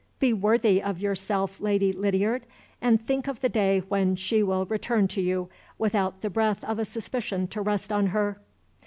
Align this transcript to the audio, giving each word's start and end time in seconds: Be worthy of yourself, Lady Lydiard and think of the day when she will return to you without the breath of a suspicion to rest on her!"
Be 0.17 0.33
worthy 0.33 0.81
of 0.81 0.97
yourself, 0.97 1.59
Lady 1.59 1.93
Lydiard 1.93 2.47
and 2.81 3.05
think 3.05 3.27
of 3.27 3.41
the 3.41 3.49
day 3.49 3.83
when 3.87 4.15
she 4.15 4.41
will 4.41 4.65
return 4.65 5.07
to 5.09 5.21
you 5.21 5.47
without 5.77 6.21
the 6.21 6.29
breath 6.31 6.63
of 6.63 6.79
a 6.79 6.85
suspicion 6.85 7.45
to 7.49 7.61
rest 7.61 7.91
on 7.93 8.07
her!" 8.07 8.39